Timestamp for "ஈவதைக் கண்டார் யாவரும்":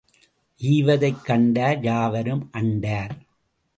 0.61-2.49